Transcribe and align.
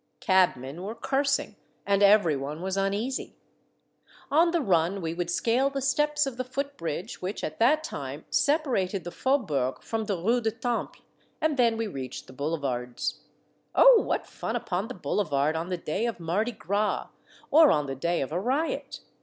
Cabmen 0.19 0.81
were 0.81 0.95
cursing, 0.95 1.55
and 1.85 2.01
every 2.01 2.35
one 2.35 2.63
was 2.63 2.75
uneasy. 2.75 3.35
On 4.31 4.49
the 4.49 4.59
run 4.59 4.99
we 4.99 5.13
would 5.13 5.29
scale 5.29 5.69
the 5.69 5.79
steps 5.79 6.25
of 6.25 6.37
the 6.37 6.43
foot 6.43 6.75
bridge 6.75 7.21
which 7.21 7.43
at 7.43 7.59
that 7.59 7.83
time 7.83 8.25
separated 8.31 9.03
the 9.03 9.11
faubourg 9.11 9.83
from 9.83 10.05
the 10.05 10.17
Rue 10.17 10.41
du 10.41 10.49
Temple, 10.49 11.03
and 11.39 11.55
then 11.55 11.77
we 11.77 11.85
reached 11.85 12.25
the 12.25 12.33
boulevards. 12.33 13.19
Oh! 13.75 14.01
what 14.01 14.25
fun 14.25 14.55
upon 14.55 14.87
the 14.87 14.95
boulevard 14.95 15.55
on 15.55 15.69
the 15.69 15.77
day 15.77 16.07
of 16.07 16.19
mardi 16.19 16.51
gras 16.51 17.09
or 17.51 17.69
on 17.69 17.85
the 17.85 17.93
day 17.93 18.21
of 18.21 18.31
a 18.31 18.39
riot 18.39 19.01